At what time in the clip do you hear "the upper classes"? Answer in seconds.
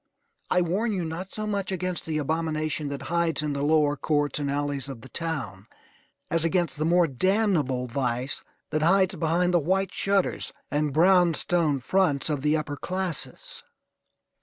12.41-13.63